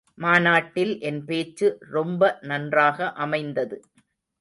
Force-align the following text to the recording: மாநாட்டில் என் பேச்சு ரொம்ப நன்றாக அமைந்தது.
மாநாட்டில் 0.17 0.93
என் 1.01 1.21
பேச்சு 1.25 1.67
ரொம்ப 1.89 2.21
நன்றாக 2.43 3.11
அமைந்தது. 3.19 3.77